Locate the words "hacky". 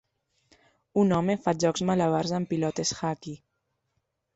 3.05-3.41